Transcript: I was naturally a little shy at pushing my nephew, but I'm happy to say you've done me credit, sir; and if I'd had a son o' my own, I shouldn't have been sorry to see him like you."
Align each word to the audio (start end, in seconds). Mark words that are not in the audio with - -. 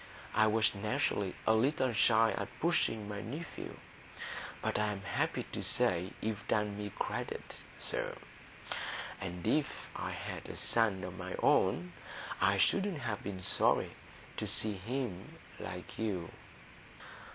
I 0.33 0.47
was 0.47 0.73
naturally 0.73 1.35
a 1.45 1.53
little 1.53 1.93
shy 1.93 2.31
at 2.31 2.59
pushing 2.59 3.07
my 3.07 3.21
nephew, 3.21 3.77
but 4.59 4.79
I'm 4.79 5.03
happy 5.03 5.43
to 5.51 5.61
say 5.61 6.11
you've 6.21 6.47
done 6.47 6.75
me 6.75 6.91
credit, 6.97 7.63
sir; 7.77 8.15
and 9.19 9.45
if 9.45 9.67
I'd 9.95 10.11
had 10.13 10.49
a 10.49 10.55
son 10.55 11.03
o' 11.05 11.11
my 11.11 11.35
own, 11.43 11.93
I 12.41 12.57
shouldn't 12.57 13.01
have 13.01 13.21
been 13.21 13.43
sorry 13.43 13.91
to 14.37 14.47
see 14.47 14.73
him 14.73 15.37
like 15.59 15.99
you." 15.99 16.31